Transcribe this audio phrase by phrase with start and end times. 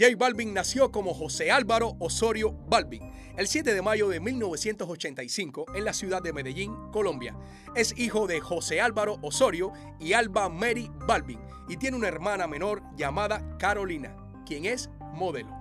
[0.00, 5.84] J Balvin nació como José Álvaro Osorio Balvin el 7 de mayo de 1985 en
[5.84, 7.36] la ciudad de Medellín, Colombia.
[7.76, 12.82] Es hijo de José Álvaro Osorio y Alba Mary Balvin y tiene una hermana menor
[12.96, 14.16] llamada Carolina,
[14.46, 15.54] quien es modelo.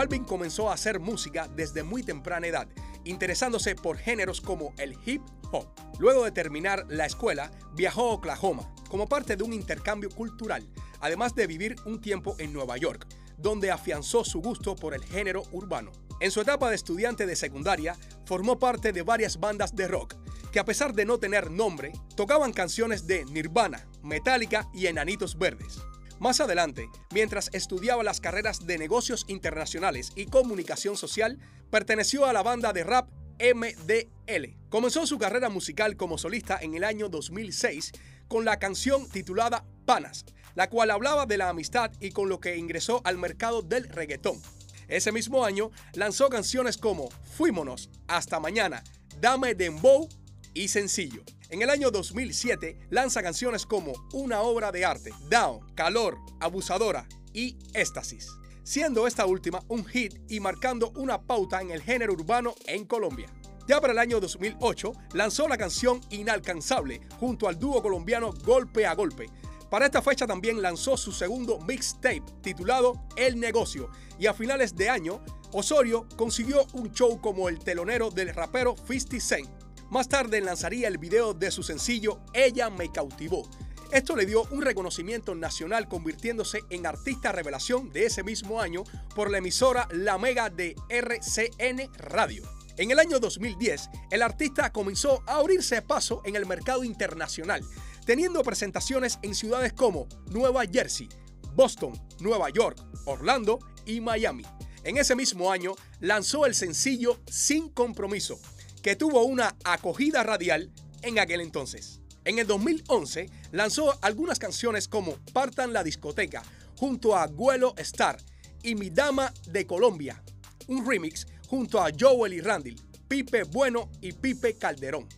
[0.00, 2.66] Balvin comenzó a hacer música desde muy temprana edad,
[3.04, 5.20] interesándose por géneros como el hip
[5.52, 5.66] hop.
[5.98, 10.66] Luego de terminar la escuela, viajó a Oklahoma como parte de un intercambio cultural,
[11.00, 13.06] además de vivir un tiempo en Nueva York,
[13.36, 15.92] donde afianzó su gusto por el género urbano.
[16.18, 17.94] En su etapa de estudiante de secundaria,
[18.24, 20.14] formó parte de varias bandas de rock,
[20.50, 25.82] que a pesar de no tener nombre, tocaban canciones de Nirvana, Metallica y Enanitos Verdes.
[26.20, 31.38] Más adelante, mientras estudiaba las carreras de negocios internacionales y comunicación social,
[31.70, 34.54] perteneció a la banda de rap MDL.
[34.68, 37.92] Comenzó su carrera musical como solista en el año 2006
[38.28, 42.58] con la canción titulada Panas, la cual hablaba de la amistad y con lo que
[42.58, 44.42] ingresó al mercado del reggaetón.
[44.88, 48.84] Ese mismo año lanzó canciones como Fuímonos, Hasta Mañana,
[49.22, 50.06] Dame Dembow
[50.52, 51.22] y Sencillo.
[51.50, 57.58] En el año 2007 lanza canciones como Una obra de arte, Down, Calor, Abusadora y
[57.74, 58.28] Éxtasis,
[58.62, 63.28] siendo esta última un hit y marcando una pauta en el género urbano en Colombia.
[63.66, 68.94] Ya para el año 2008 lanzó la canción Inalcanzable junto al dúo colombiano Golpe a
[68.94, 69.26] Golpe.
[69.68, 74.88] Para esta fecha también lanzó su segundo mixtape titulado El Negocio y a finales de
[74.88, 75.20] año
[75.50, 79.59] Osorio consiguió un show como el telonero del rapero 50 Cent
[79.90, 83.48] más tarde lanzaría el video de su sencillo Ella me cautivó.
[83.92, 88.84] Esto le dio un reconocimiento nacional convirtiéndose en artista revelación de ese mismo año
[89.16, 92.48] por la emisora La Mega de RCN Radio.
[92.76, 97.62] En el año 2010, el artista comenzó a abrirse paso en el mercado internacional,
[98.06, 101.08] teniendo presentaciones en ciudades como Nueva Jersey,
[101.56, 104.44] Boston, Nueva York, Orlando y Miami.
[104.84, 108.40] En ese mismo año lanzó el sencillo Sin Compromiso,
[108.82, 110.70] que tuvo una acogida radial
[111.02, 112.00] en aquel entonces.
[112.24, 116.42] En el 2011 lanzó algunas canciones como Partan la discoteca
[116.76, 118.18] junto a Guelo Star
[118.62, 120.22] y Mi Dama de Colombia,
[120.66, 122.76] un remix junto a Joel y Randall,
[123.08, 125.08] Pipe Bueno y Pipe Calderón.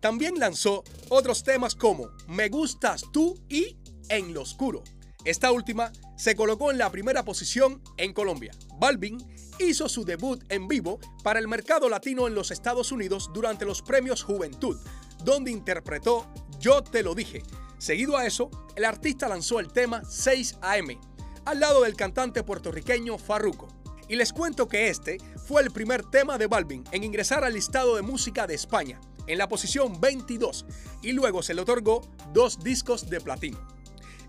[0.00, 3.76] También lanzó otros temas como Me gustas tú y
[4.08, 4.82] En lo oscuro.
[5.24, 8.52] Esta última se colocó en la primera posición en Colombia.
[8.80, 9.18] Balvin
[9.60, 13.82] hizo su debut en vivo para el mercado latino en los Estados Unidos durante los
[13.82, 14.80] premios Juventud,
[15.24, 16.26] donde interpretó
[16.58, 17.42] Yo te lo dije.
[17.78, 20.98] Seguido a eso, el artista lanzó el tema 6 AM,
[21.44, 23.68] al lado del cantante puertorriqueño Farruko.
[24.08, 27.94] Y les cuento que este fue el primer tema de Balvin en ingresar al listado
[27.94, 30.66] de música de España, en la posición 22,
[31.00, 32.02] y luego se le otorgó
[32.32, 33.64] dos discos de platino.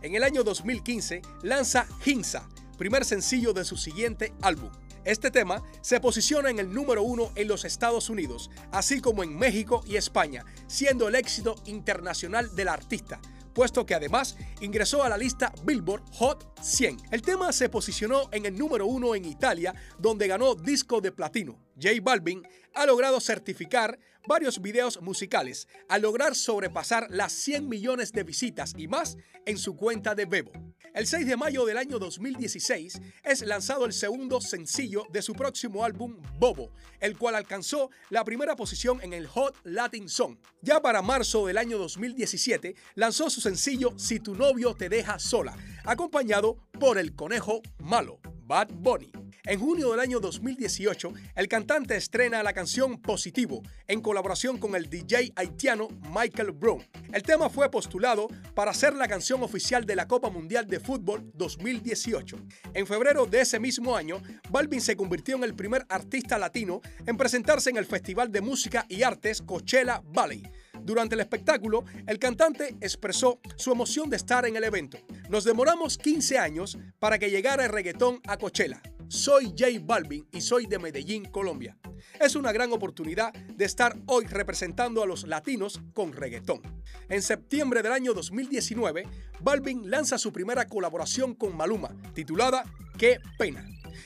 [0.04, 4.70] En el año 2015 lanza Ginza, primer sencillo de su siguiente álbum.
[5.06, 9.34] Este tema se posiciona en el número uno en los Estados Unidos, así como en
[9.38, 13.22] México y España, siendo el éxito internacional del artista,
[13.54, 16.98] puesto que además ingresó a la lista Billboard Hot 100.
[17.12, 21.58] El tema se posicionó en el número uno en Italia, donde ganó disco de platino.
[21.82, 23.98] J Balvin ha logrado certificar
[24.28, 29.76] varios videos musicales al lograr sobrepasar las 100 millones de visitas y más en su
[29.76, 30.52] cuenta de Bebo.
[30.94, 35.84] El 6 de mayo del año 2016 es lanzado el segundo sencillo de su próximo
[35.84, 40.38] álbum Bobo, el cual alcanzó la primera posición en el Hot Latin Song.
[40.62, 45.58] Ya para marzo del año 2017 lanzó su sencillo Si tu novio te deja sola,
[45.84, 49.23] acompañado por el conejo malo, Bad Bunny.
[49.46, 54.90] En junio del año 2018, el cantante estrena la canción Positivo en colaboración con el
[54.90, 56.82] DJ haitiano Michael Brown.
[57.12, 61.30] El tema fue postulado para ser la canción oficial de la Copa Mundial de Fútbol
[61.34, 62.38] 2018.
[62.74, 67.18] En febrero de ese mismo año, Balvin se convirtió en el primer artista latino en
[67.18, 70.42] presentarse en el Festival de Música y Artes Coachella Valley.
[70.82, 75.00] Durante el espectáculo, el cantante expresó su emoción de estar en el evento.
[75.30, 78.82] Nos demoramos 15 años para que llegara el reggaetón a Coachella.
[79.14, 81.78] Soy J Balvin y soy de Medellín, Colombia.
[82.20, 86.64] Es una gran oportunidad de estar hoy representando a los latinos con reggaetón.
[87.10, 89.08] En septiembre del año 2019,
[89.40, 92.64] Balvin lanza su primera colaboración con Maluma, titulada
[92.98, 93.64] Qué pena.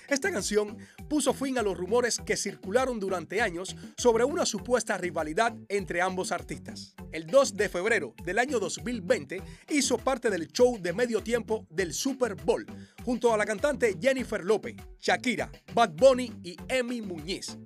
[0.08, 0.78] Esta canción
[1.10, 6.32] puso fin a los rumores que circularon durante años sobre una supuesta rivalidad entre ambos
[6.32, 6.96] artistas.
[7.12, 11.94] El 2 de febrero del año 2020 hizo parte del show de medio tiempo del
[11.94, 12.66] Super Bowl
[13.04, 17.58] junto a la cantante Jennifer Lopez, Shakira, Bad Bunny y Emi Muñiz.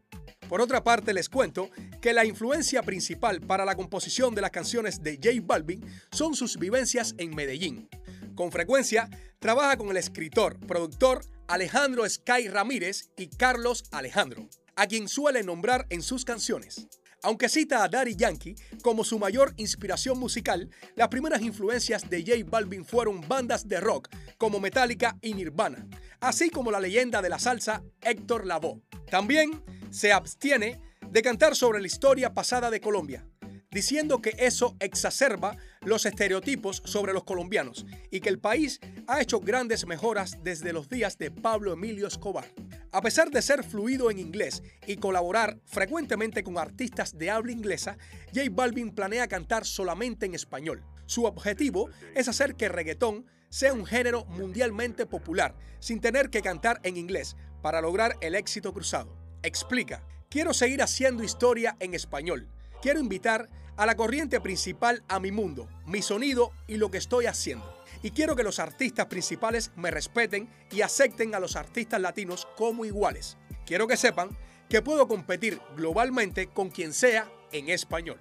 [0.48, 1.70] Por otra parte, les cuento
[2.02, 5.82] que la influencia principal para la composición de las canciones de J Balvin
[6.12, 7.88] son sus vivencias en Medellín.
[8.36, 15.10] Con frecuencia, trabaja con el escritor, productor Alejandro Sky Ramírez y Carlos Alejandro, a quien
[15.10, 16.88] suele nombrar en sus canciones.
[17.24, 22.50] Aunque cita a Daddy Yankee como su mayor inspiración musical, las primeras influencias de J
[22.50, 24.08] Balvin fueron bandas de rock
[24.38, 25.86] como Metallica y Nirvana,
[26.22, 28.82] así como la leyenda de la salsa Héctor Lavoe.
[29.10, 33.28] También se abstiene de cantar sobre la historia pasada de Colombia,
[33.72, 39.40] diciendo que eso exacerba los estereotipos sobre los colombianos y que el país ha hecho
[39.40, 42.46] grandes mejoras desde los días de Pablo Emilio Escobar.
[42.92, 47.98] A pesar de ser fluido en inglés y colaborar frecuentemente con artistas de habla inglesa,
[48.28, 50.84] J Balvin planea cantar solamente en español.
[51.08, 56.80] Su objetivo es hacer que reggaetón sea un género mundialmente popular, sin tener que cantar
[56.84, 59.18] en inglés, para lograr el éxito cruzado.
[59.42, 62.48] Explica, quiero seguir haciendo historia en español.
[62.82, 63.50] Quiero invitar
[63.82, 68.12] a la corriente principal a mi mundo, mi sonido y lo que estoy haciendo y
[68.12, 73.38] quiero que los artistas principales me respeten y acepten a los artistas latinos como iguales.
[73.66, 74.38] Quiero que sepan
[74.70, 78.20] que puedo competir globalmente con quien sea en español.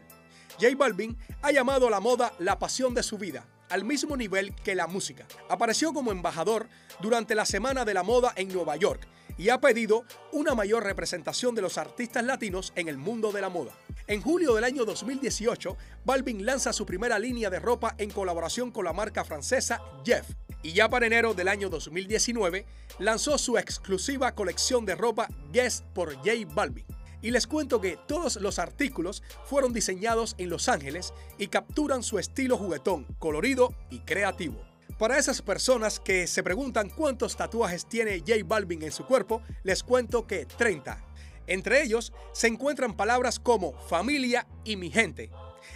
[0.58, 4.54] J Balvin ha llamado a la moda la pasión de su vida, al mismo nivel
[4.54, 5.26] que la música.
[5.50, 6.70] Apareció como embajador
[7.02, 9.06] durante la Semana de la Moda en Nueva York
[9.40, 13.48] y ha pedido una mayor representación de los artistas latinos en el mundo de la
[13.48, 13.72] moda.
[14.06, 18.84] En julio del año 2018, Balvin lanza su primera línea de ropa en colaboración con
[18.84, 20.28] la marca francesa Jeff.
[20.62, 22.66] Y ya para enero del año 2019,
[22.98, 26.84] lanzó su exclusiva colección de ropa Guess por J Balvin.
[27.22, 32.18] Y les cuento que todos los artículos fueron diseñados en Los Ángeles y capturan su
[32.18, 34.69] estilo juguetón, colorido y creativo.
[35.00, 39.82] Para esas personas que se preguntan cuántos tatuajes tiene J Balvin en su cuerpo, les
[39.82, 41.02] cuento que 30.
[41.46, 45.30] Entre ellos se encuentran palabras como familia y mi gente.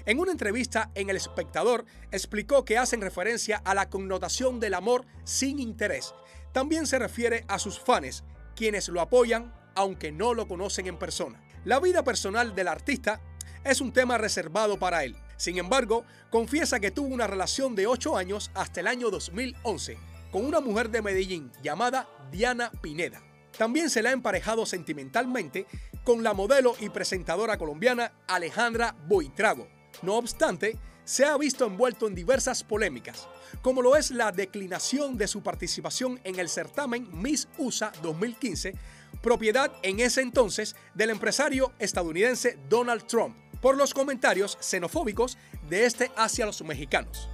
[0.04, 5.06] En una entrevista en El Espectador explicó que hacen referencia a la connotación del amor
[5.24, 6.14] sin interés.
[6.52, 8.24] También se refiere a sus fans,
[8.54, 11.42] quienes lo apoyan aunque no lo conocen en persona.
[11.64, 13.22] La vida personal del artista
[13.64, 15.16] es un tema reservado para él.
[15.36, 19.96] Sin embargo, confiesa que tuvo una relación de 8 años hasta el año 2011
[20.30, 23.22] con una mujer de Medellín llamada Diana Pineda.
[23.56, 25.66] También se le ha emparejado sentimentalmente
[26.02, 29.68] con la modelo y presentadora colombiana Alejandra Boitrago.
[30.02, 33.28] No obstante, se ha visto envuelto en diversas polémicas,
[33.62, 38.74] como lo es la declinación de su participación en el certamen Miss USA 2015,
[39.22, 45.38] propiedad en ese entonces del empresario estadounidense Donald Trump, por los comentarios xenofóbicos
[45.70, 47.30] de este hacia los mexicanos.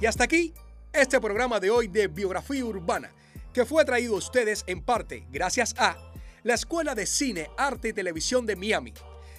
[0.00, 0.52] Y hasta aquí
[0.92, 3.12] este programa de hoy de Biografía Urbana,
[3.54, 5.96] que fue traído a ustedes en parte gracias a
[6.42, 8.92] la Escuela de Cine, Arte y Televisión de Miami.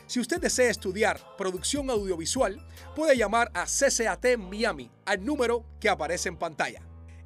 [0.08, 2.66] Si usted desea estudiar producción audiovisual,
[2.96, 6.82] puede llamar a CCAT Miami al número que aparece en pantalla.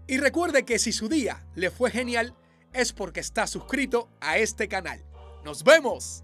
[0.07, 2.35] Y recuerde que si su día le fue genial,
[2.73, 5.05] es porque está suscrito a este canal.
[5.43, 6.23] ¡Nos vemos!